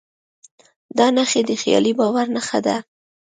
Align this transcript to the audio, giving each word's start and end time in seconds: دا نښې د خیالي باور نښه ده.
دا 0.97 1.07
نښې 1.15 1.41
د 1.49 1.51
خیالي 1.61 1.91
باور 1.99 2.27
نښه 2.35 2.59
ده. 2.65 2.75